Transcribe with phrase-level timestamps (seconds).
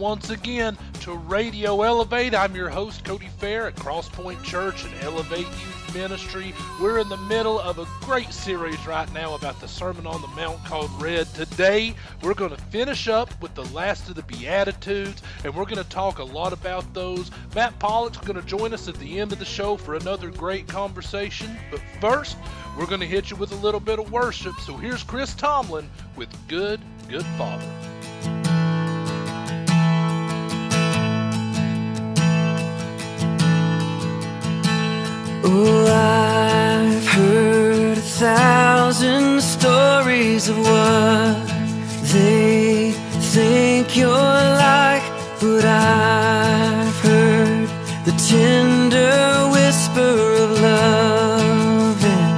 [0.00, 2.34] once again to Radio Elevate.
[2.34, 6.54] I'm your host, Cody Fair at Crosspoint Church and Elevate Youth Ministry.
[6.80, 10.28] We're in the middle of a great series right now about the Sermon on the
[10.28, 11.26] Mount called Red.
[11.34, 15.82] Today, we're going to finish up with the last of the Beatitudes, and we're going
[15.82, 17.30] to talk a lot about those.
[17.54, 20.66] Matt Pollock's going to join us at the end of the show for another great
[20.66, 21.54] conversation.
[21.70, 22.38] But first,
[22.78, 24.54] we're going to hit you with a little bit of worship.
[24.60, 27.99] So here's Chris Tomlin with Good, Good Father.
[35.52, 41.44] Oh, I've heard a thousand stories of what
[42.12, 42.92] they
[43.34, 45.02] think you're like,
[45.40, 47.68] but I've heard
[48.04, 52.30] the tender whisper of love in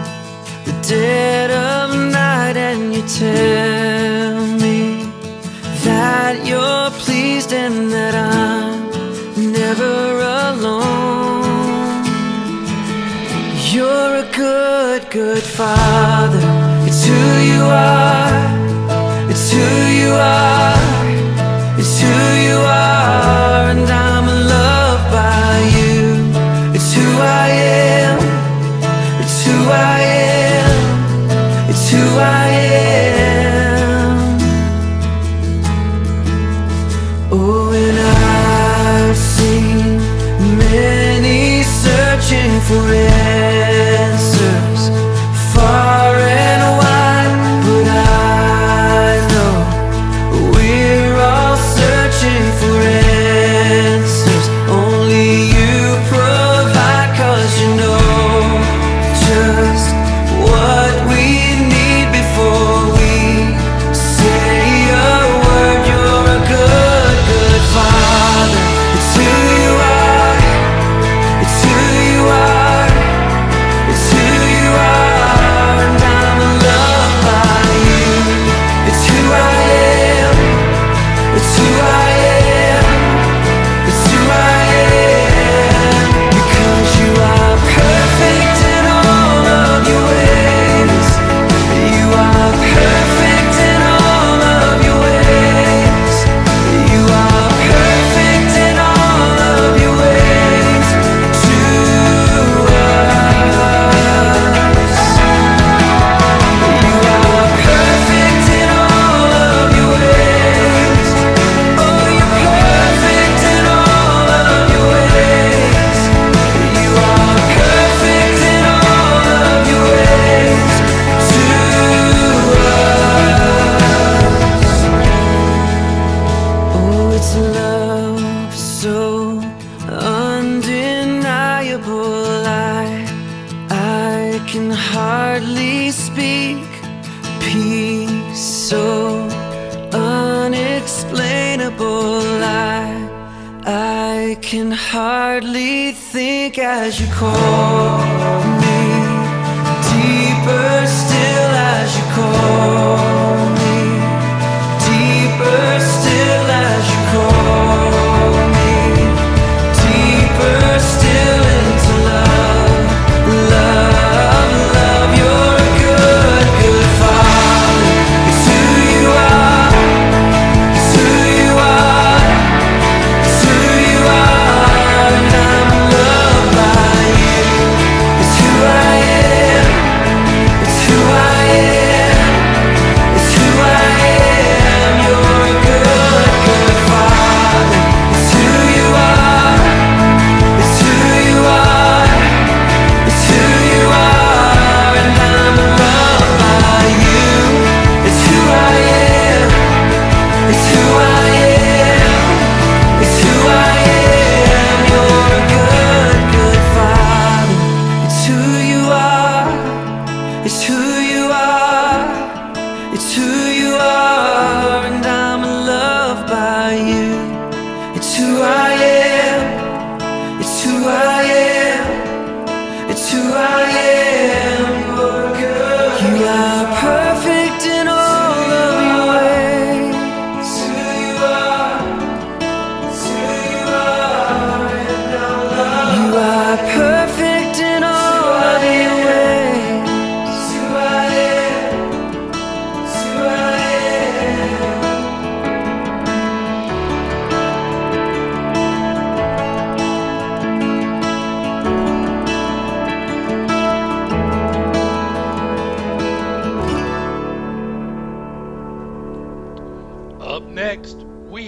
[0.65, 3.62] the dead of night, and you tell
[15.13, 16.41] good, father.
[16.87, 19.29] It's who you are.
[19.29, 19.59] It's who
[20.01, 20.75] you are.
[21.79, 22.17] It's who
[22.49, 23.71] you are.
[23.73, 24.02] And I'm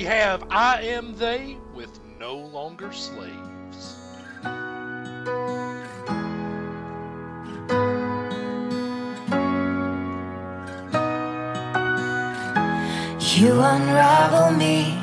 [0.07, 3.97] am they with no longer slaves.
[13.37, 14.97] You unravel me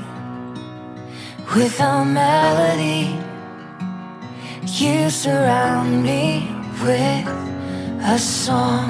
[1.55, 3.19] with a melody.
[4.65, 6.47] You surround me
[6.81, 7.27] with
[8.03, 8.89] a song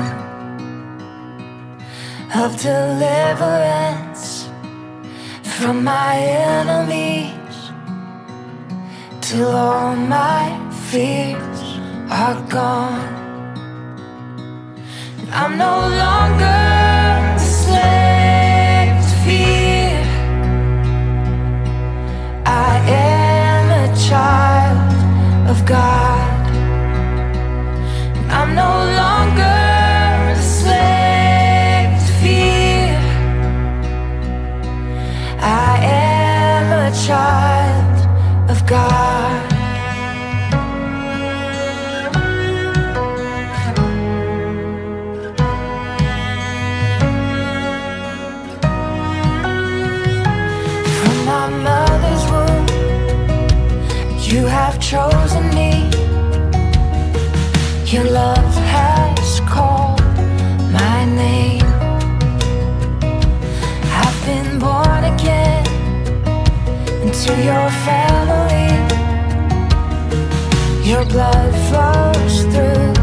[2.35, 4.30] of deliverance
[5.61, 7.71] from my enemies
[9.21, 10.43] till all my
[10.89, 11.61] fears
[12.09, 13.13] are gone.
[15.31, 16.61] I'm no longer
[17.35, 20.01] a slave to fear.
[22.47, 26.20] I am a child of God.
[54.41, 55.71] You have chosen me.
[57.93, 60.01] Your love has called
[60.79, 61.69] my name.
[64.01, 65.63] I've been born again
[67.03, 68.69] into your family.
[70.89, 73.00] Your blood flows through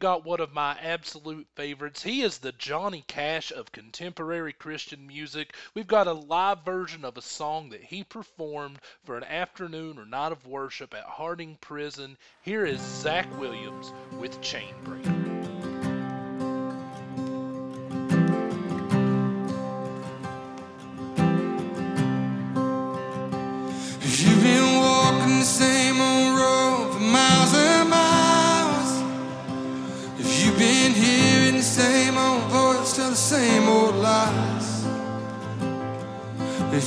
[0.00, 2.02] got one of my absolute favorites.
[2.02, 5.54] He is the Johnny Cash of contemporary Christian music.
[5.74, 10.06] We've got a live version of a song that he performed for an afternoon or
[10.06, 12.16] night of worship at Harding Prison.
[12.40, 15.59] Here is Zach Williams with Chainbreaker.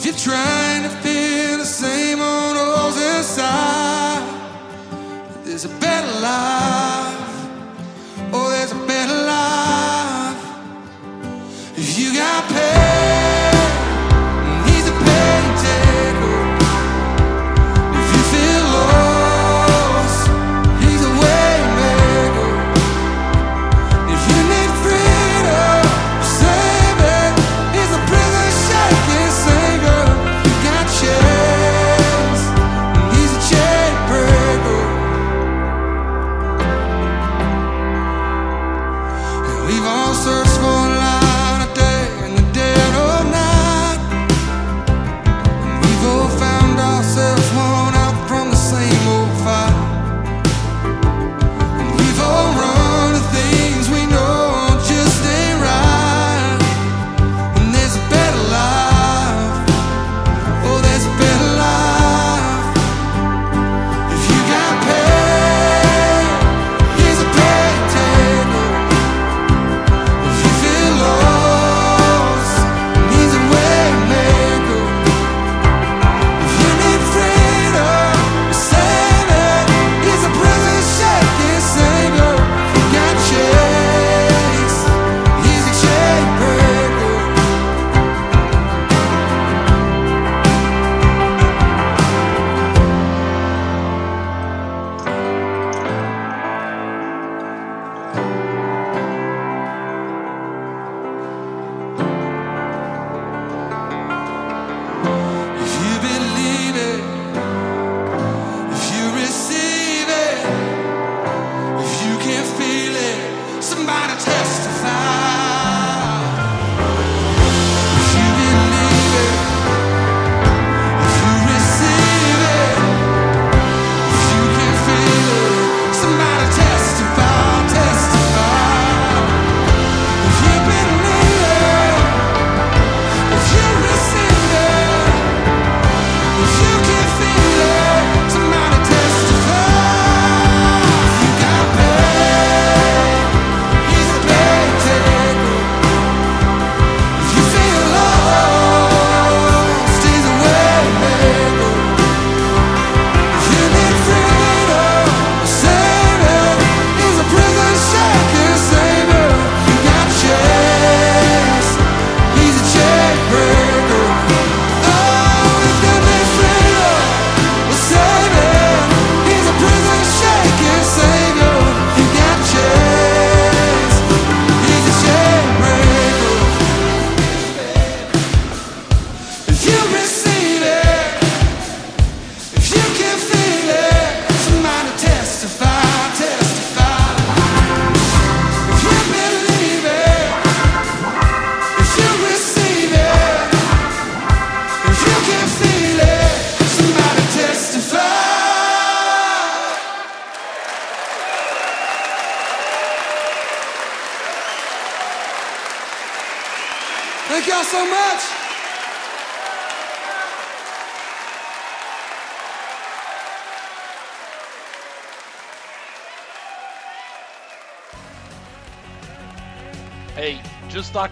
[0.06, 4.22] If you're trying to feel the same old holes inside,
[5.46, 6.63] there's a better life.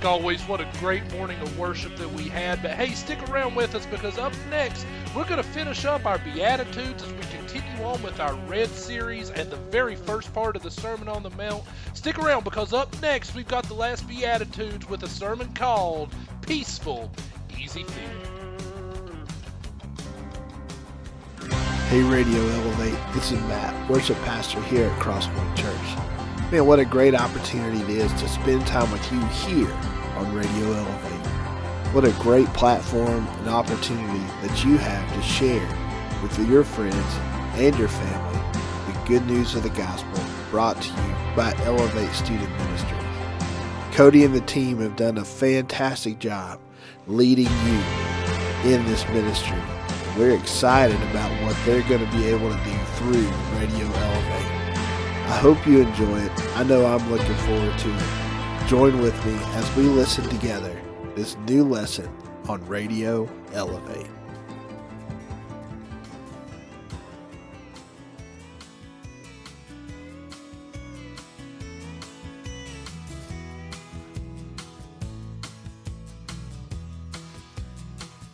[0.02, 2.60] Like always, what a great morning of worship that we had.
[2.64, 6.18] But hey, stick around with us because up next, we're going to finish up our
[6.18, 10.64] Beatitudes as we continue on with our Red series and the very first part of
[10.64, 11.64] the Sermon on the Mount.
[11.94, 16.10] Stick around because up next, we've got the last Beatitudes with a sermon called
[16.42, 17.12] Peaceful,
[17.60, 18.28] Easy Feeling.
[21.90, 26.21] Hey Radio Elevate, this is Matt, worship pastor here at Crosspoint Church.
[26.52, 29.74] Man, what a great opportunity it is to spend time with you here
[30.18, 31.26] on Radio Elevate.
[31.94, 35.66] What a great platform and opportunity that you have to share
[36.22, 37.16] with your friends
[37.56, 38.42] and your family
[38.86, 43.02] the good news of the gospel brought to you by Elevate Student Ministries.
[43.94, 46.60] Cody and the team have done a fantastic job
[47.08, 47.82] leading you
[48.70, 49.58] in this ministry.
[50.18, 54.51] We're excited about what they're going to be able to do through Radio Elevate.
[55.32, 56.58] I hope you enjoy it.
[56.58, 58.68] I know I'm looking forward to it.
[58.68, 60.78] Join with me as we listen together
[61.16, 62.10] this new lesson
[62.50, 64.08] on Radio Elevate.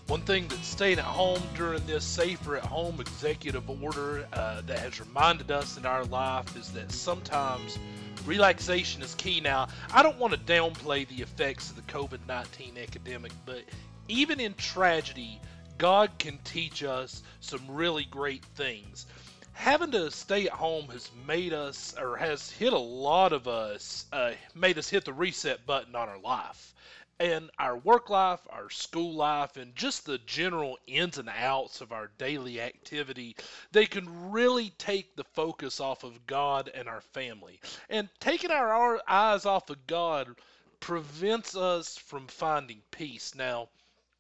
[0.08, 4.78] One thing that staying at home during this safer at home executive order uh, that
[4.78, 7.80] has reminded us in our life is that sometimes
[8.28, 9.42] relaxation is key.
[9.42, 13.64] Now, I don't want to downplay the effects of the COVID 19 epidemic, but
[14.08, 15.42] even in tragedy,
[15.80, 19.08] God can teach us some really great things.
[19.54, 24.06] Having to stay at home has made us, or has hit a lot of us,
[24.14, 26.76] uh, made us hit the reset button on our life
[27.20, 31.92] and our work life, our school life, and just the general ins and outs of
[31.92, 33.36] our daily activity,
[33.72, 37.60] they can really take the focus off of God and our family.
[37.90, 40.36] And taking our, eyes off of God
[40.80, 43.34] prevents us from finding peace.
[43.34, 43.70] Now,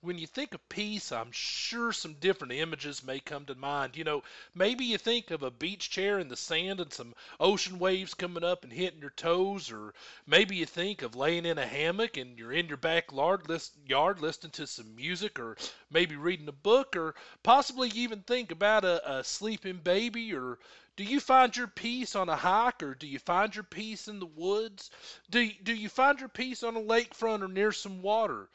[0.02, 3.98] when you think of peace, I'm sure some different images may come to mind.
[3.98, 4.24] You know,
[4.54, 8.44] maybe you think of a beach chair in the sand and some ocean waves coming
[8.44, 9.96] up and hitting your toes, or
[10.28, 14.22] maybe you think of laying in a hammock and you're in your backyard list, yard
[14.22, 15.58] listening to some music, or
[15.90, 20.60] maybe reading a book, or possibly even think about a, a sleeping baby, or
[20.96, 24.20] do you find your peace on a hike, or do you find your peace in
[24.20, 24.92] the woods?
[25.32, 28.48] Do, do you find your peace on a lakefront or near some water?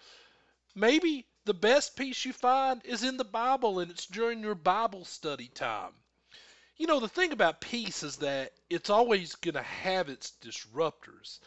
[0.74, 5.04] Maybe the best peace you find is in the Bible and it's during your Bible
[5.04, 5.92] study time.
[6.76, 11.40] You know, the thing about peace is that it's always going to have its disruptors.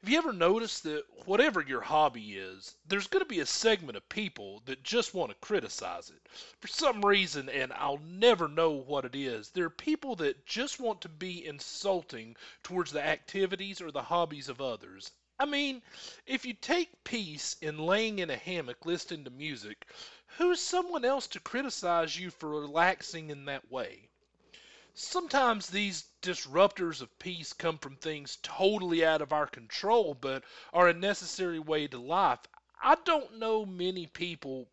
[0.00, 3.96] Have you ever noticed that whatever your hobby is, there's going to be a segment
[3.96, 6.28] of people that just want to criticize it?
[6.60, 10.78] For some reason, and I'll never know what it is, there are people that just
[10.78, 15.10] want to be insulting towards the activities or the hobbies of others.
[15.40, 15.82] I mean,
[16.26, 19.86] if you take peace in laying in a hammock listening to music,
[20.36, 24.08] who's someone else to criticize you for relaxing in that way?
[24.94, 30.42] Sometimes these disruptors of peace come from things totally out of our control, but
[30.72, 32.40] are a necessary way to life.
[32.82, 34.66] I don't know many people,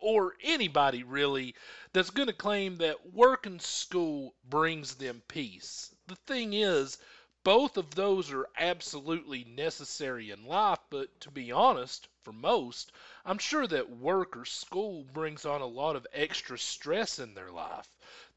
[0.00, 1.54] or anybody really,
[1.92, 5.94] that's going to claim that work and school brings them peace.
[6.08, 6.98] The thing is,
[7.44, 12.92] both of those are absolutely necessary in life, but to be honest, for most,
[13.24, 17.50] I'm sure that work or school brings on a lot of extra stress in their
[17.50, 17.88] life.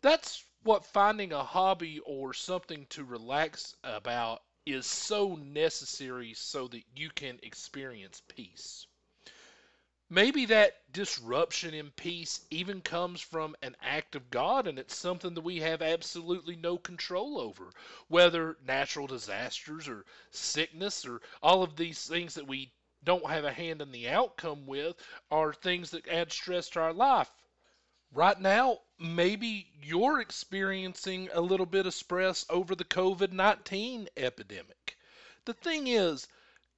[0.02, 6.84] That's what finding a hobby or something to relax about is so necessary so that
[6.96, 8.86] you can experience peace.
[10.14, 15.36] Maybe that disruption in peace even comes from an act of God and it's something
[15.36, 17.72] that we have absolutely no control over.
[18.10, 23.54] Whether natural disasters or sickness or all of these things that we don't have a
[23.54, 24.98] hand in the outcome with
[25.32, 27.32] are things that add stress to our life.
[28.12, 34.98] Right now, maybe you're experiencing a little bit of stress over the COVID 19 epidemic.
[35.46, 36.28] The thing is,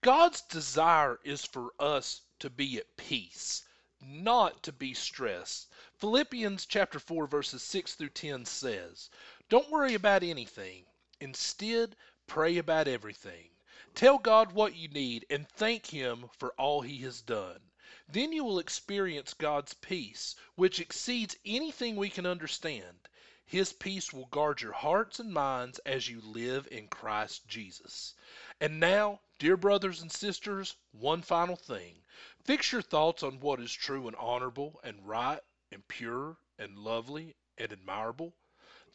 [0.02, 3.64] God's desire is for us to be at peace,
[4.02, 5.70] not to be stressed.
[5.94, 9.10] Philippians chapter 4 verses 6 through 10 says,
[9.48, 10.86] "Don't worry about anything.
[11.22, 11.96] Instead,
[12.28, 13.50] pray about everything.
[13.96, 17.62] Tell God what you need and thank him for all he has done.
[18.10, 23.08] Then you will experience God's peace, which exceeds anything we can understand.
[23.46, 28.16] His peace will guard your hearts and minds as you live in Christ Jesus.
[28.60, 32.03] And now Dear brothers and sisters, one final thing.
[32.46, 35.40] Fix your thoughts on what is true and honorable and right
[35.72, 38.36] and pure and lovely and admirable.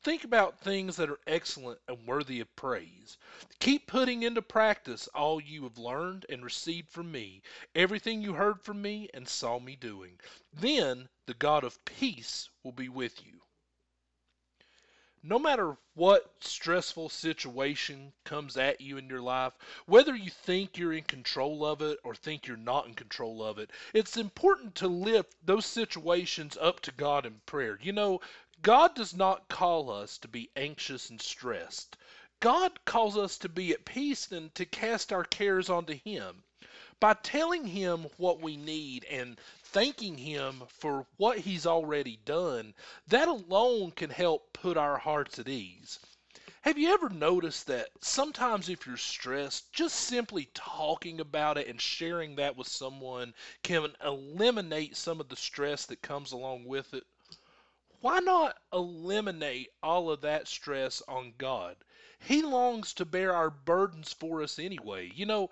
[0.02, 3.16] Think about things that are excellent and worthy of praise.
[3.58, 7.40] Keep putting into practice all you have learned and received from me,
[7.74, 10.20] everything you heard from me and saw me doing.
[10.52, 13.40] Then the God of peace will be with you.
[15.22, 19.52] No matter what stressful situation comes at you in your life,
[19.84, 23.58] whether you think you're in control of it or think you're not in control of
[23.58, 27.78] it, it's important to lift those situations up to God in prayer.
[27.82, 28.20] You know,
[28.62, 31.96] God does not call us to be anxious and stressed.
[32.40, 36.44] God calls us to be at peace and to cast our cares onto Him.
[37.00, 42.74] By telling Him what we need and thanking Him for what He's already done,
[43.06, 45.98] that alone can help put our hearts at ease.
[46.62, 51.80] Have you ever noticed that sometimes if you're stressed, just simply talking about it and
[51.80, 57.04] sharing that with someone can eliminate some of the stress that comes along with it?
[58.00, 61.76] Why not eliminate all of that stress on God?
[62.18, 65.12] He longs to bear our burdens for us anyway.
[65.14, 65.50] You know,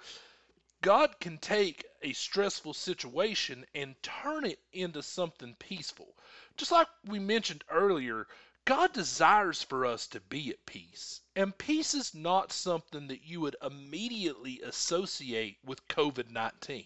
[0.83, 6.17] God can take a stressful situation and turn it into something peaceful.
[6.57, 8.29] Just like we mentioned earlier,
[8.67, 11.23] God desires for us to be at peace.
[11.35, 16.85] And peace is not something that you would immediately associate with COVID 19.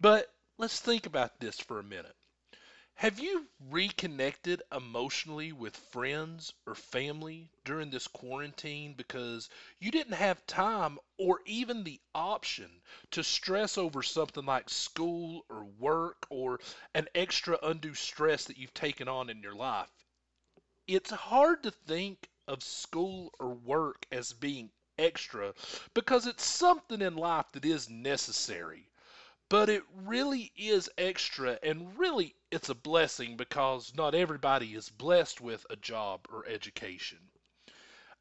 [0.00, 2.16] But let's think about this for a minute.
[3.02, 10.44] Have you reconnected emotionally with friends or family during this quarantine because you didn't have
[10.48, 12.82] time or even the option
[13.12, 16.58] to stress over something like school or work or
[16.92, 19.92] an extra undue stress that you've taken on in your life?
[20.88, 25.54] It's hard to think of school or work as being extra
[25.94, 28.90] because it's something in life that is necessary
[29.48, 35.40] but it really is extra and really it's a blessing because not everybody is blessed
[35.40, 37.18] with a job or education.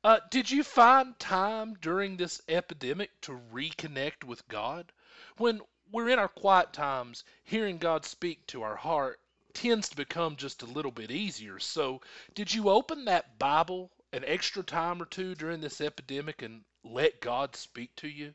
[0.04, 4.92] Uh, did you find time during this epidemic to reconnect with God?
[5.38, 5.62] When
[5.92, 9.20] we're in our quiet times, hearing God speak to our heart
[9.54, 11.60] tends to become just a little bit easier.
[11.60, 12.02] So,
[12.36, 17.22] did you open that Bible an extra time or two during this epidemic and let
[17.22, 18.34] God speak to you?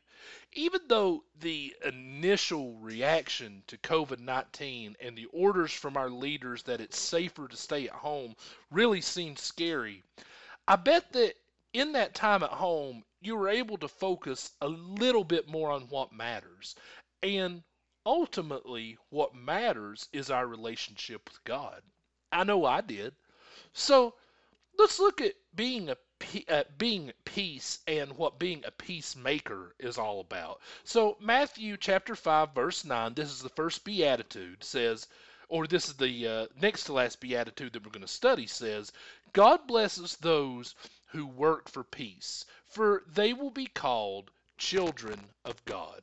[0.53, 6.81] Even though the initial reaction to COVID 19 and the orders from our leaders that
[6.81, 8.35] it's safer to stay at home
[8.71, 10.03] really seemed scary,
[10.67, 11.35] I bet that
[11.73, 15.89] in that time at home, you were able to focus a little bit more on
[15.89, 16.75] what matters.
[17.21, 17.63] And
[18.05, 21.81] ultimately, what matters is our relationship with God.
[22.31, 23.15] I know I did.
[23.73, 24.15] So
[24.77, 25.97] let's look at being a
[26.49, 30.61] uh, being peace and what being a peacemaker is all about.
[30.83, 35.07] So Matthew chapter 5 verse 9, this is the first beatitude says
[35.49, 38.91] or this is the uh, next to last beatitude that we're going to study says,
[39.33, 40.73] God blesses those
[41.07, 46.01] who work for peace, for they will be called children of God.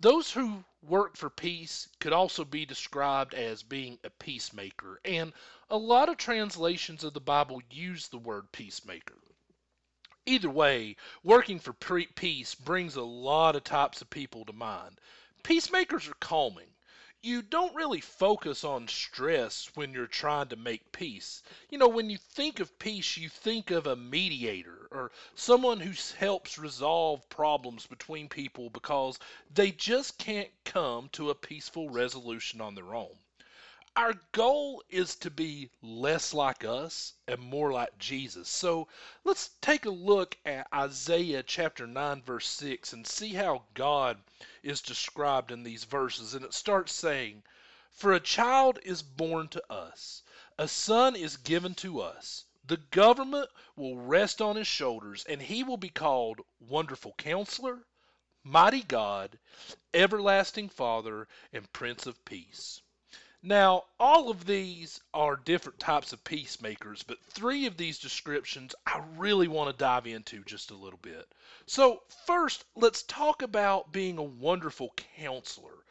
[0.00, 5.32] Those who work for peace could also be described as being a peacemaker, and
[5.70, 9.18] a lot of translations of the Bible use the word peacemaker.
[10.26, 15.00] Either way, working for peace brings a lot of types of people to mind.
[15.42, 16.74] Peacemakers are calming
[17.26, 21.42] you don't really focus on stress when you're trying to make peace.
[21.70, 25.92] You know, when you think of peace, you think of a mediator or someone who
[26.18, 29.18] helps resolve problems between people because
[29.52, 33.18] they just can't come to a peaceful resolution on their own.
[33.98, 38.46] Our goal is to be less like us and more like Jesus.
[38.46, 38.88] So
[39.24, 44.22] let's take a look at Isaiah chapter 9, verse 6, and see how God
[44.62, 46.34] is described in these verses.
[46.34, 47.42] And it starts saying,
[47.90, 50.22] For a child is born to us,
[50.58, 52.44] a son is given to us.
[52.66, 57.86] The government will rest on his shoulders, and he will be called Wonderful Counselor,
[58.44, 59.38] Mighty God,
[59.94, 62.82] Everlasting Father, and Prince of Peace.
[63.48, 69.04] Now, all of these are different types of peacemakers, but three of these descriptions I
[69.14, 71.32] really want to dive into just a little bit.
[71.64, 75.84] So, first, let's talk about being a wonderful counselor.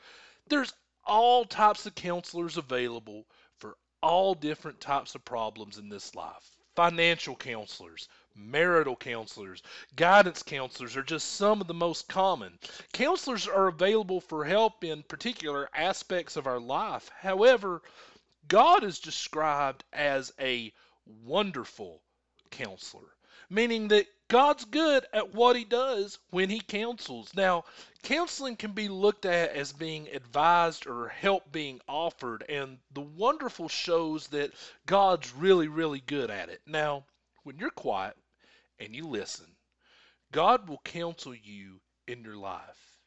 [0.45, 0.73] There's
[1.05, 3.25] all types of counselors available
[3.57, 9.63] for all different types of problems in this life financial counselors, marital counselors,
[9.95, 12.59] guidance counselors are just some of the most common.
[12.93, 17.09] Counselors are available for help in particular aspects of our life.
[17.19, 17.81] However,
[18.47, 20.73] God is described as a
[21.05, 22.01] wonderful
[22.51, 23.15] counselor,
[23.49, 27.33] meaning that God's good at what he does when he counsels.
[27.35, 27.63] Now,
[28.03, 33.69] counseling can be looked at as being advised or help being offered, and the wonderful
[33.69, 34.51] shows that
[34.85, 36.61] God's really, really good at it.
[36.65, 37.05] Now,
[37.43, 38.17] when you're quiet
[38.79, 39.55] and you listen,
[40.31, 42.97] God will counsel you in your life.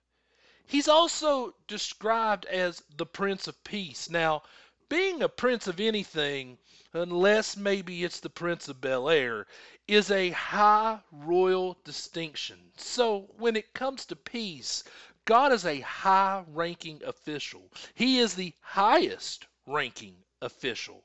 [0.67, 4.11] He's also described as the Prince of Peace.
[4.11, 4.43] Now,
[4.89, 6.59] being a prince of anything,
[6.93, 9.47] unless maybe it's the Prince of Bel Air,
[9.87, 12.73] is a high royal distinction.
[12.77, 14.85] So when it comes to peace,
[15.25, 17.71] God is a high ranking official.
[17.95, 21.05] He is the highest ranking official.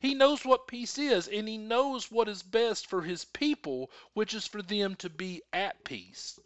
[0.00, 4.34] He knows what peace is, and he knows what is best for his people, which
[4.34, 6.38] is for them to be at peace.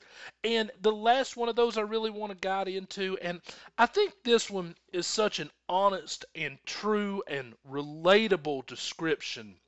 [0.45, 3.41] And the last one of those I really want to guide into, and
[3.79, 9.59] I think this one is such an honest and true and relatable description,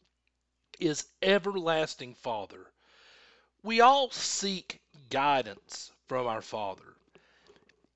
[0.78, 2.70] is Everlasting Father.
[3.62, 6.96] We all seek guidance from our Father.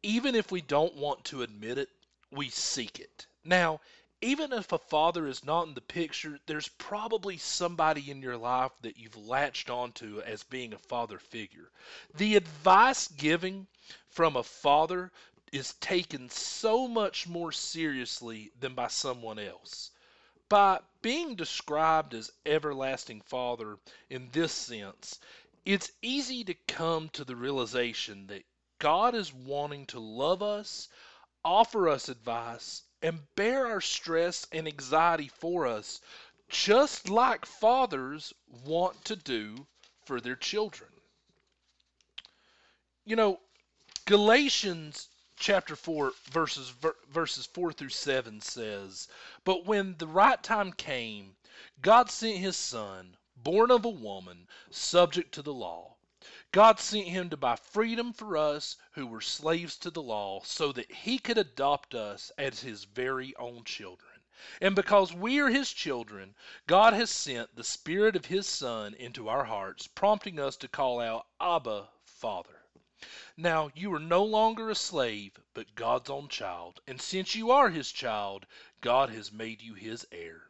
[0.02, 1.90] Even if we don't want to admit it,
[2.31, 3.26] we seek it.
[3.44, 3.81] Now,
[4.20, 8.72] even if a father is not in the picture, there's probably somebody in your life
[8.81, 11.70] that you've latched onto as being a father figure.
[12.14, 13.68] The advice giving
[14.09, 15.12] from a father
[15.52, 19.92] is taken so much more seriously than by someone else.
[20.48, 23.78] By being described as everlasting father
[24.11, 25.20] in this sense,
[25.64, 28.44] it's easy to come to the realization that
[28.78, 30.88] God is wanting to love us,
[31.44, 36.00] offer us advice, and bear our stress and anxiety for us,
[36.48, 38.32] just like fathers
[38.64, 39.66] want to do
[40.04, 40.90] for their children.
[43.04, 43.40] You know,
[44.06, 46.72] Galatians chapter 4 verses
[47.11, 49.08] verses 4 through 7 says,
[49.44, 51.37] "But when the right time came,
[51.80, 55.97] God sent his son, born of a woman, subject to the law,
[56.50, 60.72] God sent him to buy freedom for us who were slaves to the law, so
[60.72, 64.22] that he could adopt us as his very own children.
[64.58, 66.34] And because we are his children,
[66.66, 71.00] God has sent the Spirit of his Son into our hearts, prompting us to call
[71.00, 72.62] out, Abba, Father.
[73.37, 76.80] Now you are no longer a slave, but God's own child.
[76.87, 78.46] And since you are his child,
[78.80, 80.48] God has made you his heir.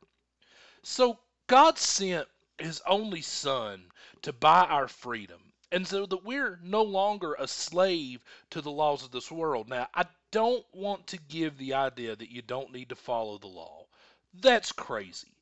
[0.85, 3.91] So God sent his only Son
[4.23, 9.05] to buy our freedom and so that we're no longer a slave to the laws
[9.05, 9.69] of this world.
[9.69, 13.49] Now, I don't want to give the idea that you don't need to follow the
[13.49, 13.87] law.
[14.35, 15.35] That's crazy.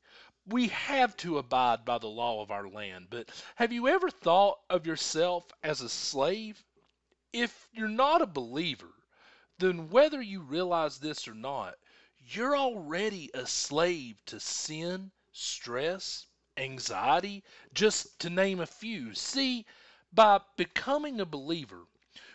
[0.47, 4.59] We have to abide by the law of our land, but have you ever thought
[4.71, 6.65] of yourself as a slave?
[7.33, 8.95] If you're not a believer,
[9.59, 11.75] then whether you realize this or not,
[12.29, 17.43] you're already a slave to sin, stress, anxiety,
[17.75, 19.15] just to name a few.
[19.15, 19.67] See,
[20.17, 21.83] by becoming a believer,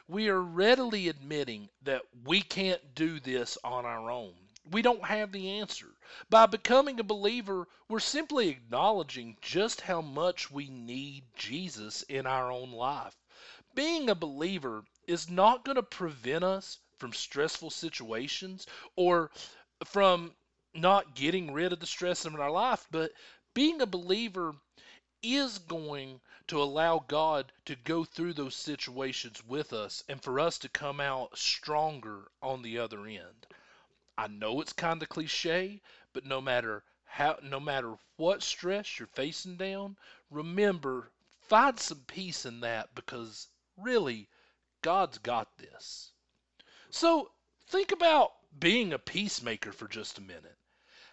[0.08, 4.36] we are readily admitting that we can't do this on our own.
[4.70, 5.88] We don't have the answer.
[6.30, 12.52] By becoming a believer, we're simply acknowledging just how much we need Jesus in our
[12.52, 13.17] own life.
[13.74, 19.32] Being a believer is not going to prevent us from stressful situations or
[19.84, 20.36] from
[20.76, 23.12] not getting rid of the stress in our life, but
[23.56, 24.54] being a believer
[25.24, 30.57] is going to allow God to go through those situations with us and for us
[30.57, 33.47] to come out stronger on the other end.
[34.17, 39.07] I know it's kind of cliche, but no matter how no matter what stress you're
[39.07, 39.95] facing down,
[40.29, 44.27] remember find some peace in that because really
[44.81, 46.11] God's got this.
[46.89, 47.31] So,
[47.65, 50.57] think about being a peacemaker for just a minute.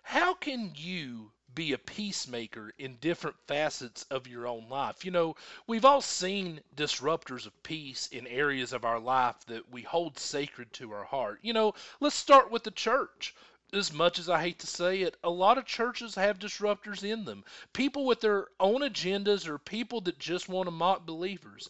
[0.02, 5.04] How can you be a peacemaker in different facets of your own life.
[5.04, 9.82] You know, we've all seen disruptors of peace in areas of our life that we
[9.82, 11.40] hold sacred to our heart.
[11.42, 13.34] You know, let's start with the church.
[13.72, 17.24] As much as I hate to say it, a lot of churches have disruptors in
[17.24, 17.44] them.
[17.72, 21.68] People with their own agendas or people that just want to mock believers.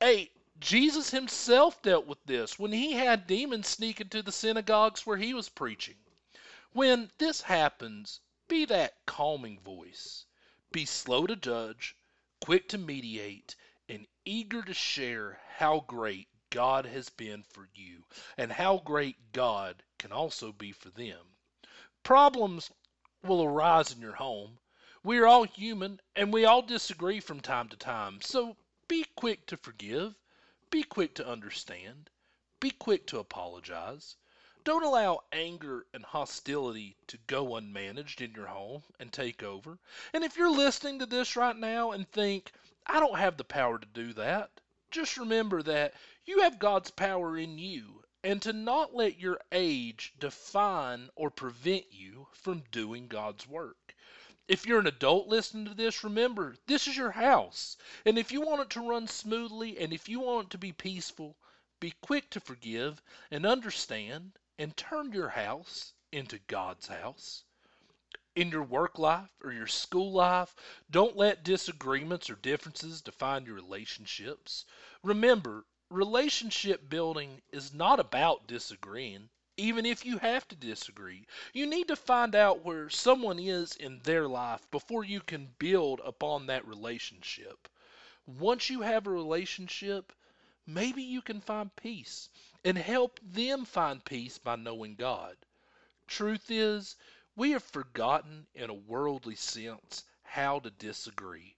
[0.00, 5.18] Hey, Jesus himself dealt with this when he had demons sneak into the synagogues where
[5.18, 5.96] he was preaching.
[6.72, 10.24] When this happens, be that calming voice.
[10.72, 11.94] Be slow to judge,
[12.40, 13.54] quick to mediate,
[13.88, 18.04] and eager to share how great God has been for you
[18.38, 21.36] and how great God can also be for them.
[22.02, 22.70] Problems
[23.22, 24.58] will arise in your home.
[25.02, 28.20] We are all human and we all disagree from time to time.
[28.22, 28.56] So
[28.88, 30.14] be quick to forgive,
[30.70, 32.08] be quick to understand,
[32.60, 34.16] be quick to apologize.
[34.68, 39.78] Don't allow anger and hostility to go unmanaged in your home and take over.
[40.12, 42.52] And if you're listening to this right now and think,
[42.86, 44.50] I don't have the power to do that.
[44.90, 45.94] Just remember that
[46.26, 51.90] you have God's power in you, and to not let your age define or prevent
[51.90, 53.94] you from doing God's work.
[54.48, 57.78] If you're an adult listening to this, remember, this is your house.
[58.04, 60.72] And if you want it to run smoothly and if you want it to be
[60.72, 61.38] peaceful,
[61.80, 67.44] be quick to forgive and understand and turn your house into God's house.
[68.34, 70.56] In your work life or your school life,
[70.90, 74.64] don't let disagreements or differences define your relationships.
[75.02, 81.26] Remember, relationship building is not about disagreeing even if you have to disagree.
[81.52, 86.00] You need to find out where someone is in their life before you can build
[86.04, 87.68] upon that relationship.
[88.24, 90.12] Once you have a relationship,
[90.64, 92.28] maybe you can find peace
[92.64, 95.36] and help them find peace by knowing God.
[96.06, 96.96] Truth is,
[97.36, 101.56] we have forgotten in a worldly sense how to disagree.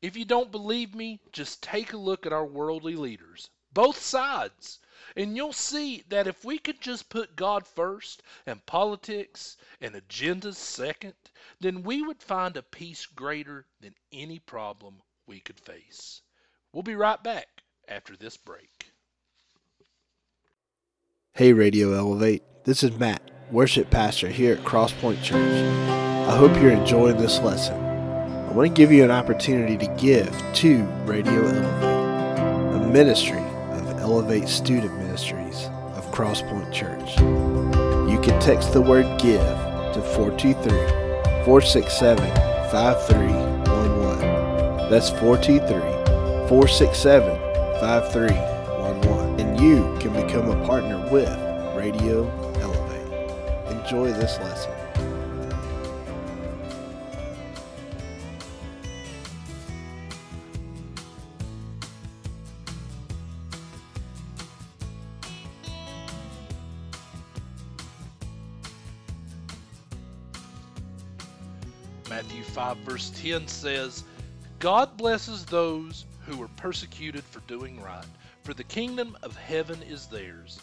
[0.00, 4.78] If you don't believe me, just take a look at our worldly leaders, both sides.
[5.16, 10.56] And you'll see that if we could just put God first and politics and agendas
[10.56, 11.14] second,
[11.60, 16.22] then we would find a peace greater than any problem we could face.
[16.72, 18.92] We'll be right back after this break.
[21.38, 22.42] Hey, Radio Elevate.
[22.64, 23.22] This is Matt,
[23.52, 25.38] worship pastor here at Crosspoint Church.
[25.38, 27.76] I hope you're enjoying this lesson.
[27.76, 34.00] I want to give you an opportunity to give to Radio Elevate, a ministry of
[34.00, 37.16] Elevate Student Ministries of Crosspoint Church.
[38.10, 40.72] You can text the word GIVE to 423
[41.44, 42.18] 467
[42.72, 44.90] 5311.
[44.90, 45.68] That's 423
[46.48, 47.38] 467
[47.78, 48.57] 5311.
[49.60, 51.28] You can become a partner with
[51.74, 52.28] Radio
[52.60, 53.76] Elevate.
[53.76, 54.72] Enjoy this lesson.
[72.08, 74.04] Matthew 5, verse 10 says,
[74.60, 78.04] God blesses those who are persecuted for doing right,
[78.48, 80.58] for the kingdom of heaven is theirs.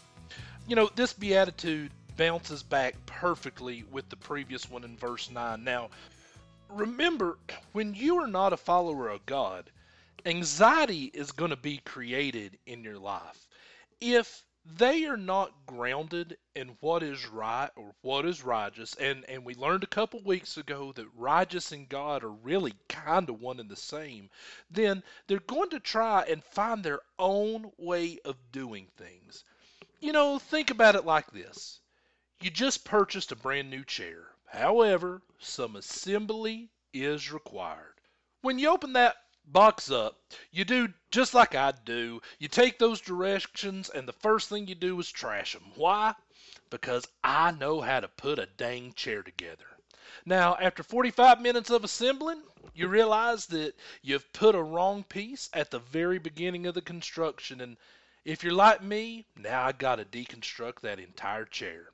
[0.67, 5.63] You know, this beatitude bounces back perfectly with the previous one in verse 9.
[5.63, 5.91] Now,
[6.67, 7.37] remember,
[7.73, 9.69] when you are not a follower of God,
[10.25, 13.47] anxiety is going to be created in your life.
[14.01, 18.95] If they are not grounded in what is right or what is righteous.
[18.95, 23.29] And and we learned a couple weeks ago that righteous and god are really kind
[23.29, 24.31] of one and the same.
[24.69, 29.43] Then they're going to try and find their own way of doing things.
[29.99, 31.79] You know think about it like this.
[32.41, 34.35] You just purchased a brand new chair.
[34.47, 38.01] However some assembly is required.
[38.41, 40.19] When you open that box up.
[40.51, 42.21] You do just like I do.
[42.39, 45.71] You take those directions, and the first thing you do is trash them.
[45.75, 46.15] Why?
[46.69, 49.65] Because I know how to put a dang chair together.
[50.25, 52.41] Now, after 45 minutes of assembling,
[52.73, 57.61] you realize that you've put a wrong piece at the very beginning of the construction,
[57.61, 57.77] and
[58.23, 61.91] if you're like me, now I got to deconstruct that entire chair.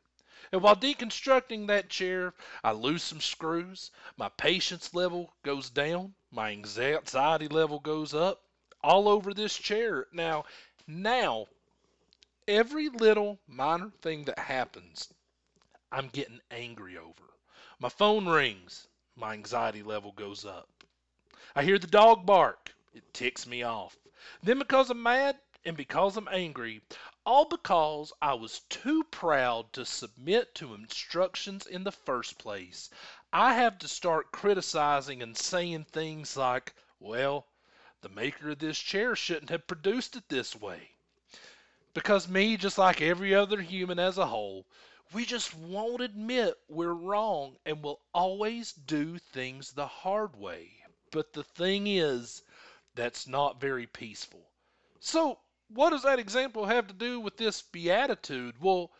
[0.51, 2.33] And while deconstructing that chair,
[2.63, 8.41] I lose some screws, my patience level goes down, my anxiety level goes up
[8.81, 10.07] all over this chair.
[10.13, 10.45] Now,
[10.87, 11.47] now,
[12.47, 15.13] every little minor thing that happens,
[15.91, 17.33] I'm getting angry over.
[17.79, 20.69] My phone rings, my anxiety level goes up.
[21.53, 23.97] I hear the dog bark, it ticks me off.
[24.41, 26.81] Then, because I'm mad and because I'm angry,
[27.25, 32.89] all because I was too proud to submit to instructions in the first place.
[33.33, 37.47] I have to start criticizing and saying things like, well,
[38.01, 40.89] the maker of this chair shouldn't have produced it this way.
[41.93, 44.65] Because me, just like every other human as a whole,
[45.13, 50.83] we just won't admit we're wrong and will always do things the hard way.
[51.09, 52.43] But the thing is,
[52.95, 54.49] that's not very peaceful.
[54.99, 55.39] So,
[55.69, 58.61] what does that example have to do with this beatitude?
[58.61, 58.91] Well,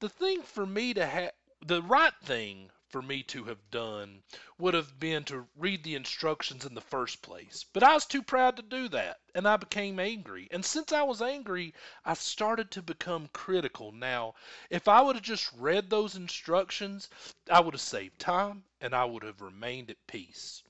[0.00, 1.32] the thing for me to have,
[1.64, 4.22] the right thing for me to have done
[4.58, 7.64] would have been to read the instructions in the first place.
[7.72, 10.46] But I was too proud to do that, and I became angry.
[10.50, 13.90] And since I was angry, I started to become critical.
[13.90, 14.34] Now,
[14.70, 17.08] if I would have just read those instructions,
[17.50, 20.62] I would have saved time and I would have remained at peace.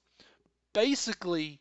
[0.73, 1.61] Basically,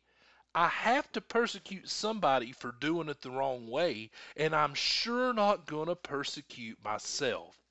[0.53, 5.65] I have to persecute somebody for doing it the wrong way, and I'm sure not
[5.65, 7.64] going to persecute myself.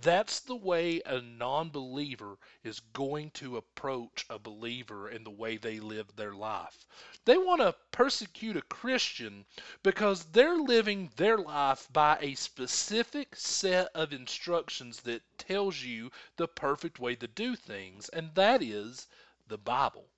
[0.00, 5.58] That's the way a non believer is going to approach a believer in the way
[5.58, 6.86] they live their life.
[7.26, 9.44] They want to persecute a Christian
[9.82, 16.48] because they're living their life by a specific set of instructions that tells you the
[16.48, 19.08] perfect way to do things, and that is
[19.46, 20.08] the Bible.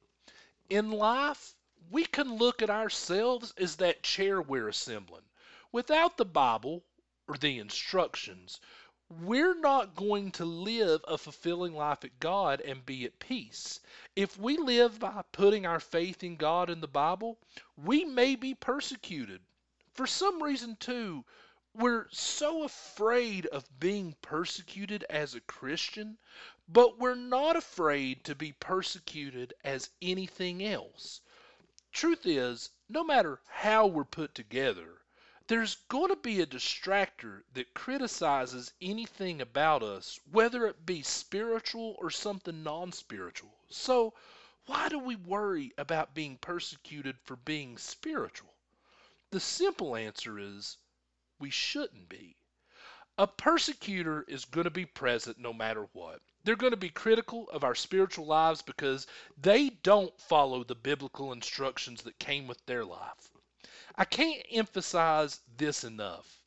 [0.71, 1.57] In life,
[1.91, 5.25] we can look at ourselves as that chair we're assembling.
[5.73, 6.85] Without the Bible
[7.27, 8.61] or the instructions,
[9.23, 13.81] we're not going to live a fulfilling life at God and be at peace.
[14.17, 17.39] If we live by putting our faith in God and the Bible,
[17.77, 19.41] we may be persecuted.
[19.93, 21.25] For some reason, too,
[21.75, 26.19] we're so afraid of being persecuted as a Christian,
[26.69, 31.21] but we're not afraid to be persecuted as anything else.
[31.93, 35.04] Truth is, no matter how we're put together,
[35.47, 41.97] there's going to be a distractor that criticizes anything about us, whether it be spiritual
[41.99, 43.55] or something non spiritual.
[43.69, 44.15] So,
[44.65, 48.55] why do we worry about being persecuted for being spiritual?
[49.33, 50.79] The simple answer is
[51.39, 52.39] we shouldn't be.
[53.19, 56.23] A persecutor is going to be present no matter what.
[56.43, 61.33] They're going to be critical of our spiritual lives because they don't follow the biblical
[61.33, 63.34] instructions that came with their life.
[63.97, 66.43] I can't emphasize this enough.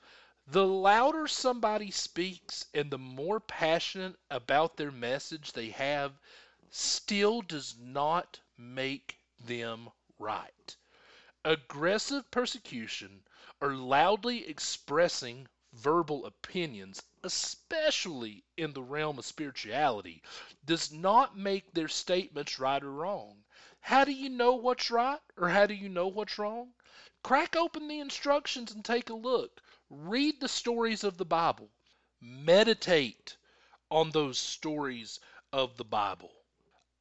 [0.46, 6.20] The louder somebody speaks and the more passionate about their message they have
[6.70, 9.90] still does not make them
[10.20, 10.76] right.
[11.46, 13.24] Aggressive persecution
[13.62, 20.22] or loudly expressing verbal opinions, especially in the realm of spirituality,
[20.66, 23.46] does not make their statements right or wrong.
[23.80, 26.74] How do you know what's right or how do you know what's wrong?
[27.28, 29.62] Crack open the instructions and take a look.
[29.90, 31.68] Read the stories of the Bible.
[32.22, 33.36] Meditate
[33.92, 35.20] on those stories
[35.52, 36.32] of the Bible.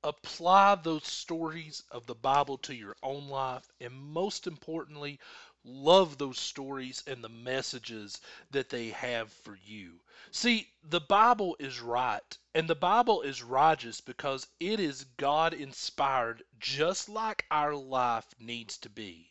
[0.03, 5.20] Apply those stories of the Bible to your own life, and most importantly,
[5.62, 8.20] love those stories and the messages
[8.51, 10.01] that they have for you.
[10.33, 16.43] See, the Bible is right, and the Bible is righteous because it is God inspired,
[16.59, 19.31] just like our life needs to be.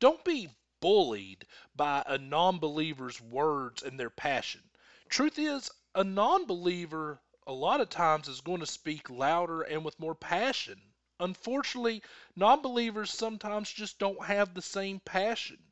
[0.00, 0.48] Don't be
[0.80, 1.46] bullied
[1.76, 4.70] by a non believer's words and their passion.
[5.10, 9.84] Truth is, a non believer a lot of times is going to speak louder and
[9.84, 10.94] with more passion.
[11.18, 12.02] Unfortunately,
[12.34, 15.70] non believers sometimes just don't have the same passion.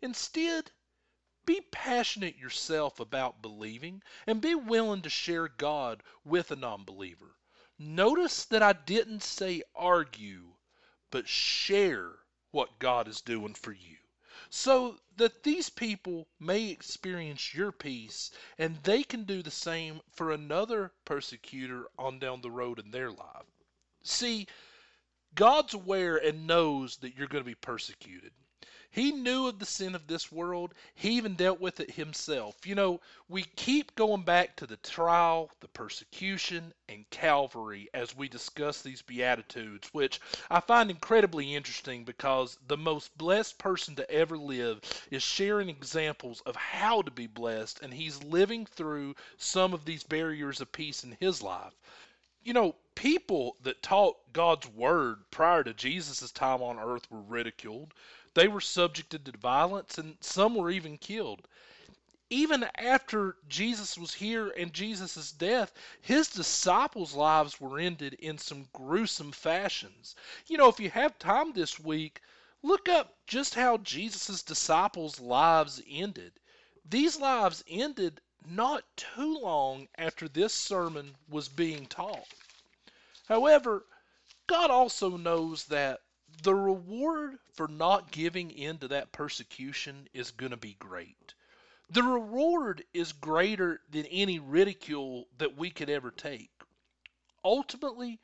[0.00, 0.70] Instead,
[1.44, 7.34] be passionate yourself about believing and be willing to share God with a non believer.
[7.76, 10.54] Notice that I didn't say argue,
[11.10, 12.23] but share
[12.54, 13.96] what God is doing for you.
[14.48, 20.30] So that these people may experience your peace and they can do the same for
[20.30, 23.46] another persecutor on down the road in their life.
[24.02, 24.46] See,
[25.34, 28.32] God's aware and knows that you're going to be persecuted.
[28.94, 30.72] He knew of the sin of this world.
[30.94, 32.64] He even dealt with it himself.
[32.64, 38.28] You know, we keep going back to the trial, the persecution, and Calvary as we
[38.28, 44.38] discuss these Beatitudes, which I find incredibly interesting because the most blessed person to ever
[44.38, 44.80] live
[45.10, 50.04] is sharing examples of how to be blessed, and he's living through some of these
[50.04, 51.72] barriers of peace in his life.
[52.44, 57.92] You know, people that taught God's word prior to Jesus' time on earth were ridiculed.
[58.34, 61.46] They were subjected to violence, and some were even killed.
[62.30, 68.68] Even after Jesus was here and Jesus' death, his disciples' lives were ended in some
[68.72, 70.16] gruesome fashions.
[70.46, 72.20] You know, if you have time this week,
[72.62, 76.32] look up just how Jesus' disciples' lives ended.
[76.84, 82.26] These lives ended not too long after this sermon was being taught.
[83.26, 83.86] However,
[84.46, 86.00] God also knows that
[86.42, 91.34] the reward for not giving in to that persecution is going to be great.
[91.90, 96.50] The reward is greater than any ridicule that we could ever take.
[97.44, 98.20] Ultimately,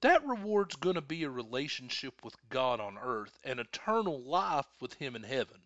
[0.00, 4.94] that reward's going to be a relationship with God on earth and eternal life with
[4.94, 5.62] Him in heaven.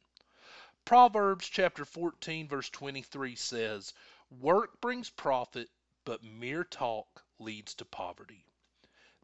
[0.84, 3.94] Proverbs chapter 14, verse 23 says,
[4.30, 5.70] Work brings profit,
[6.04, 8.46] but mere talk leads to poverty.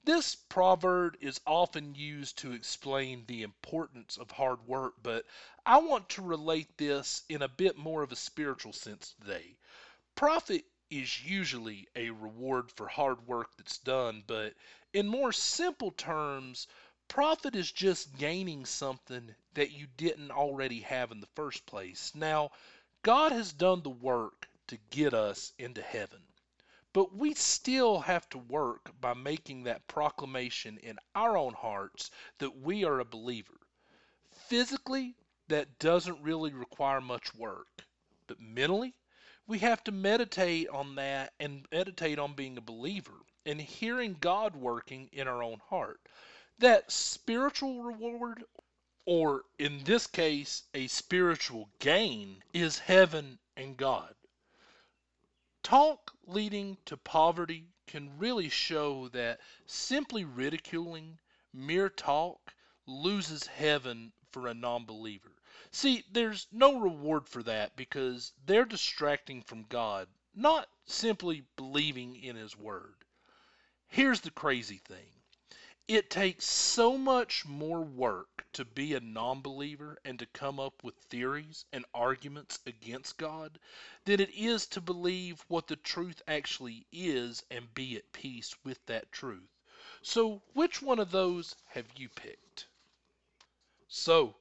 [0.06, 5.24] This proverb is often used to explain the importance of hard work, but
[5.64, 9.56] I want to relate this in a bit more of a spiritual sense today.
[10.14, 14.52] Profit is usually a reward for hard work that's done, but
[14.92, 16.66] in more simple terms,
[17.08, 22.14] profit is just gaining something that you didn't already have in the first place.
[22.14, 22.50] Now,
[23.00, 26.20] God has done the work to get us into heaven.
[26.94, 32.56] But we still have to work by making that proclamation in our own hearts that
[32.56, 33.58] we are a believer.
[34.30, 35.16] Physically,
[35.48, 37.84] that doesn't really require much work.
[38.28, 38.94] But mentally,
[39.44, 44.54] we have to meditate on that and meditate on being a believer and hearing God
[44.54, 46.00] working in our own heart.
[46.60, 48.44] That spiritual reward,
[49.04, 54.14] or in this case, a spiritual gain, is heaven and God.
[55.64, 61.18] Talk leading to poverty can really show that simply ridiculing,
[61.54, 62.54] mere talk,
[62.84, 65.32] loses heaven for a non believer.
[65.70, 72.36] See, there's no reward for that because they're distracting from God, not simply believing in
[72.36, 73.06] His Word.
[73.88, 75.23] Here's the crazy thing
[75.86, 80.82] it takes so much more work to be a non believer and to come up
[80.82, 83.58] with theories and arguments against God
[84.06, 88.84] than it is to believe what the truth actually is and be at peace with
[88.86, 89.50] that truth.
[90.00, 92.66] So, which one of those have you picked?
[93.88, 94.36] So,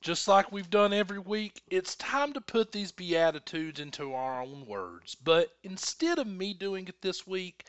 [0.00, 4.64] just like we've done every week, it's time to put these Beatitudes into our own
[4.64, 5.14] words.
[5.14, 7.66] But instead of me doing it this week,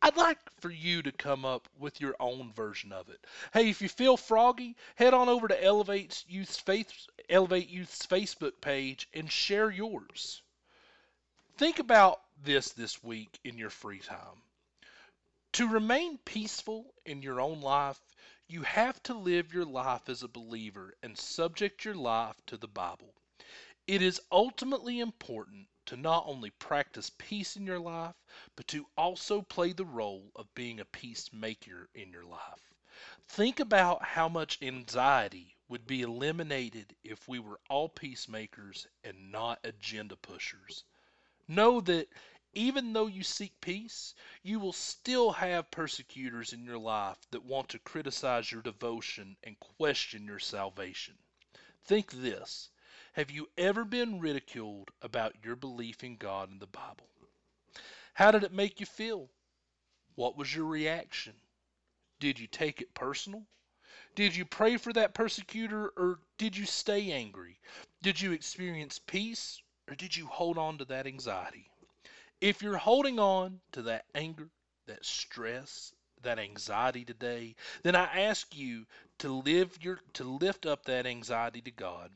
[0.00, 3.26] I'd like for you to come up with your own version of it.
[3.52, 6.92] Hey, if you feel froggy, head on over to Elevate Youth's, Faith,
[7.28, 10.42] Elevate Youth's Facebook page and share yours.
[11.56, 14.42] Think about this this week in your free time.
[15.54, 18.00] To remain peaceful in your own life,
[18.46, 22.68] you have to live your life as a believer and subject your life to the
[22.68, 23.12] Bible.
[23.88, 28.14] It is ultimately important to not only practice peace in your life,
[28.56, 32.74] but to also play the role of being a peacemaker in your life.
[33.26, 39.60] Think about how much anxiety would be eliminated if we were all peacemakers and not
[39.64, 40.84] agenda pushers.
[41.46, 42.08] Know that
[42.52, 47.70] even though you seek peace, you will still have persecutors in your life that want
[47.70, 51.16] to criticize your devotion and question your salvation.
[51.82, 52.68] Think this
[53.14, 57.08] have you ever been ridiculed about your belief in God and the Bible?
[58.14, 59.30] How did it make you feel?
[60.14, 61.34] What was your reaction?
[62.20, 63.44] Did you take it personal?
[64.14, 67.60] Did you pray for that persecutor or did you stay angry?
[68.02, 71.70] Did you experience peace or did you hold on to that anxiety?
[72.40, 74.50] If you're holding on to that anger,
[74.86, 75.92] that stress,
[76.22, 78.86] that anxiety today, then I ask you
[79.18, 82.10] to live your to lift up that anxiety to God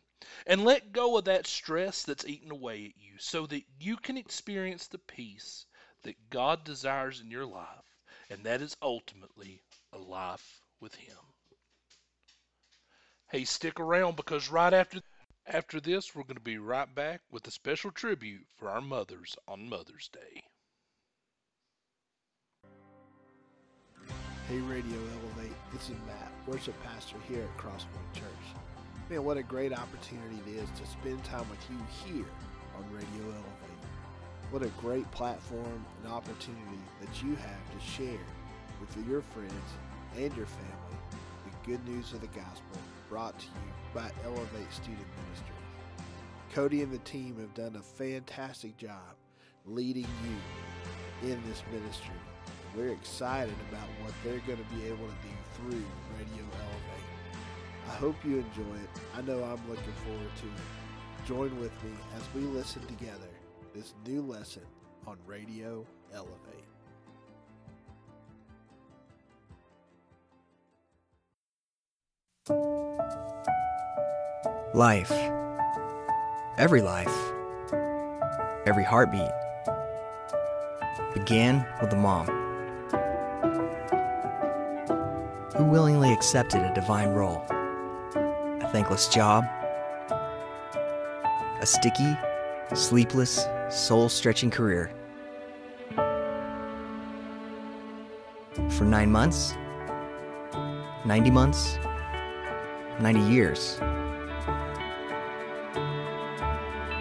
[0.47, 4.17] and let go of that stress that's eating away at you so that you can
[4.17, 5.67] experience the peace
[6.03, 7.67] that God desires in your life,
[8.31, 9.63] and that is ultimately
[9.93, 11.17] a life with Him.
[13.31, 15.01] Hey, stick around because right after
[15.47, 19.35] after this, we're going to be right back with a special tribute for our mothers
[19.49, 20.45] on Mother's Day.
[24.49, 25.57] Hey, Radio Elevate.
[25.73, 28.62] This is Matt, worship pastor here at Crosspoint Church.
[29.13, 32.25] Man, what a great opportunity it is to spend time with you here
[32.75, 33.85] on Radio Elevate.
[34.51, 38.25] What a great platform and opportunity that you have to share
[38.81, 39.53] with your friends
[40.17, 40.97] and your family
[41.45, 42.79] the good news of the gospel
[43.11, 45.59] brought to you by Elevate Student Ministries.
[46.55, 49.15] Cody and the team have done a fantastic job
[49.67, 52.15] leading you in this ministry.
[52.75, 55.85] We're excited about what they're going to be able to do through.
[57.93, 58.89] I hope you enjoy it.
[59.15, 61.29] I know I'm looking forward to it.
[61.29, 63.29] Join with me as we listen together
[63.75, 64.63] this new lesson
[65.07, 65.85] on Radio
[66.15, 66.65] Elevate.
[74.75, 75.13] Life.
[76.57, 77.15] Every life.
[78.65, 79.31] Every heartbeat.
[81.13, 82.27] Began with a mom
[85.57, 87.45] who willingly accepted a divine role,
[88.73, 89.45] thankless job,
[91.61, 92.17] a sticky,
[92.75, 94.91] sleepless, soul stretching career.
[98.71, 99.55] For nine months,
[101.05, 101.79] 90 months,
[102.99, 103.79] 90 years.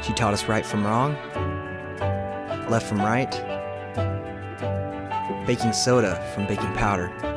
[0.01, 1.15] She taught us right from wrong,
[2.69, 3.31] left from right,
[5.47, 7.30] baking soda from baking powder.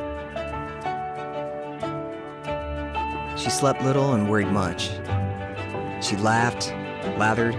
[3.65, 4.89] Slept little and worried much.
[5.99, 6.71] She laughed,
[7.17, 7.55] lathered,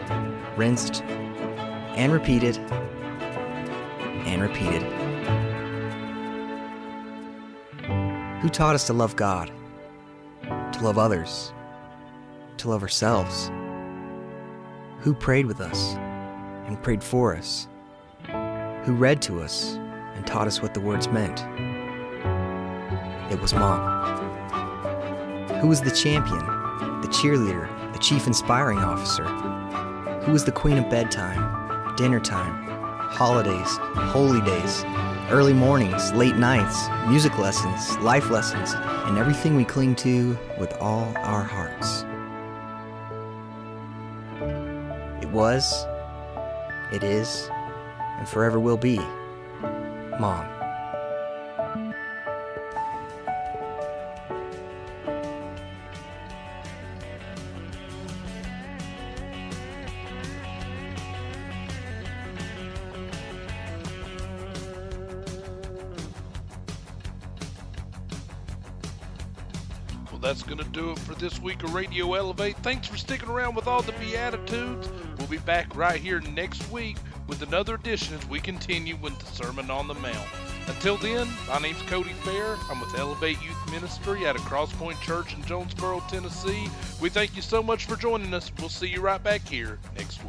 [0.57, 2.59] rinsed, and repeated,
[4.25, 4.83] and repeated.
[8.41, 9.51] Who taught us to love God,
[10.45, 11.53] to love others,
[12.59, 13.51] to love ourselves?
[15.01, 15.95] Who prayed with us
[16.69, 17.67] and prayed for us?
[18.85, 19.75] who read to us
[20.15, 21.41] and taught us what the words meant.
[23.33, 24.26] It was Mom.
[25.67, 26.47] Who was the champion,
[27.01, 29.25] the cheerleader, the chief inspiring officer?
[30.23, 32.69] Who was the queen of bedtime, dinner time,
[33.11, 33.77] holidays,
[34.13, 34.85] holy days,
[35.29, 41.13] early mornings, late nights, music lessons, life lessons, and everything we cling to with all
[41.17, 42.05] our hearts?
[45.21, 45.85] It was,
[46.93, 47.51] it is,
[48.21, 48.99] and forever will be.
[50.21, 50.56] Mom.
[71.47, 72.57] Week of Radio Elevate.
[72.57, 74.89] Thanks for sticking around with all the Beatitudes.
[75.17, 76.97] We'll be back right here next week
[77.29, 80.29] with another edition as we continue with the Sermon on the Mount.
[80.67, 82.57] Until then, my name's Cody Fair.
[82.69, 86.67] I'm with Elevate Youth Ministry at a Crosspoint Church in Jonesboro, Tennessee.
[87.01, 88.51] We thank you so much for joining us.
[88.59, 90.26] We'll see you right back here next week.